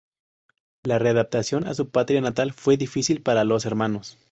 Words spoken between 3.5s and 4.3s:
hermanos.